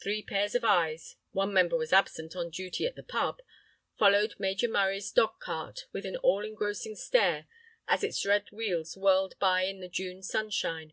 Three 0.00 0.22
pairs 0.22 0.54
of 0.54 0.62
eyes, 0.62 1.16
one 1.32 1.52
member 1.52 1.76
was 1.76 1.92
absent 1.92 2.36
on 2.36 2.48
duty 2.50 2.86
at 2.86 2.94
the 2.94 3.02
pub, 3.02 3.40
followed 3.98 4.36
Major 4.38 4.68
Murray's 4.68 5.10
dog 5.10 5.40
cart 5.40 5.86
with 5.90 6.06
an 6.06 6.14
all 6.18 6.44
engrossing 6.44 6.94
stare 6.94 7.48
as 7.88 8.04
its 8.04 8.24
red 8.24 8.48
wheels 8.52 8.96
whirled 8.96 9.36
by 9.40 9.62
in 9.64 9.80
the 9.80 9.88
June 9.88 10.22
sunshine. 10.22 10.92